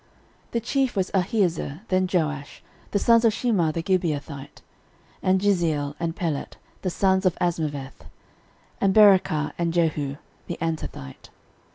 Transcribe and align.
13:012:003 0.47 0.51
The 0.53 0.59
chief 0.61 0.95
was 0.95 1.11
Ahiezer, 1.11 1.81
then 1.89 2.09
Joash, 2.11 2.63
the 2.89 2.97
sons 2.97 3.23
of 3.23 3.33
Shemaah 3.33 3.71
the 3.71 3.83
Gibeathite; 3.83 4.63
and 5.21 5.39
Jeziel, 5.39 5.93
and 5.99 6.15
Pelet, 6.15 6.57
the 6.81 6.89
sons 6.89 7.23
of 7.27 7.35
Azmaveth; 7.39 8.05
and 8.81 8.95
Berachah, 8.95 9.53
and 9.59 9.71
Jehu 9.71 10.15
the 10.47 10.57
Antothite. 10.59 11.29